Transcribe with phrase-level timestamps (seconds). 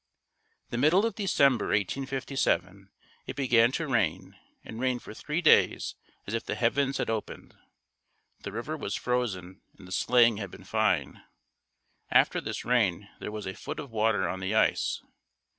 [0.71, 2.89] The middle of December 1857,
[3.27, 4.35] it began to rain
[4.65, 5.93] and rained for three days
[6.25, 7.53] as if the heavens had opened.
[8.39, 11.21] The river was frozen and the sleighing had been fine.
[12.09, 15.03] After this rain there was a foot of water on the ice.